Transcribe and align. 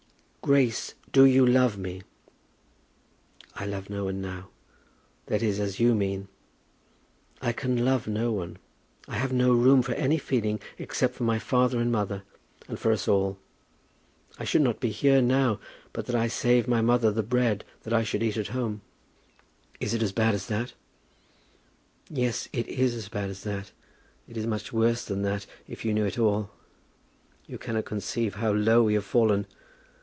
"Grace, 0.43 0.95
do 1.11 1.23
you 1.23 1.45
love 1.45 1.77
me?" 1.77 2.01
"I 3.53 3.67
love 3.67 3.91
no 3.91 4.05
one 4.05 4.21
now, 4.21 4.49
that 5.27 5.43
is, 5.43 5.59
as 5.59 5.79
you 5.79 5.93
mean. 5.93 6.29
I 7.43 7.51
can 7.51 7.85
love 7.85 8.07
no 8.07 8.31
one. 8.33 8.57
I 9.07 9.17
have 9.17 9.31
no 9.31 9.53
room 9.53 9.83
for 9.83 9.93
any 9.93 10.17
feeling 10.17 10.59
except 10.79 11.13
for 11.13 11.23
my 11.25 11.37
father 11.37 11.79
and 11.79 11.91
mother, 11.91 12.23
and 12.67 12.79
for 12.79 12.91
us 12.91 13.07
all. 13.07 13.37
I 14.39 14.43
should 14.43 14.63
not 14.63 14.79
be 14.79 14.89
here 14.89 15.21
now 15.21 15.59
but 15.93 16.07
that 16.07 16.15
I 16.15 16.27
save 16.27 16.67
my 16.67 16.81
mother 16.81 17.11
the 17.11 17.21
bread 17.23 17.63
that 17.83 17.93
I 17.93 18.03
should 18.03 18.23
eat 18.23 18.35
at 18.35 18.47
home." 18.47 18.81
"Is 19.79 19.93
it 19.93 20.01
as 20.01 20.11
bad 20.11 20.33
as 20.33 20.47
that?" 20.47 20.73
"Yes, 22.09 22.49
it 22.51 22.67
is 22.67 22.95
as 22.95 23.09
bad 23.09 23.29
as 23.29 23.43
that. 23.43 23.71
It 24.27 24.37
is 24.37 24.47
much 24.47 24.73
worse 24.73 25.05
than 25.05 25.21
that, 25.21 25.45
if 25.67 25.85
you 25.85 25.93
knew 25.93 26.05
it 26.07 26.17
all. 26.17 26.49
You 27.45 27.59
cannot 27.59 27.85
conceive 27.85 28.35
how 28.35 28.51
low 28.51 28.81
we 28.81 28.95
have 28.95 29.05
fallen. 29.05 29.45